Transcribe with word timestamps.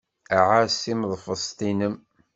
Ɛass 0.49 0.75
timeḍfest-nnem. 0.83 1.95